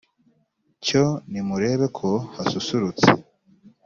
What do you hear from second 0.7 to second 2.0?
Cyo nimurebe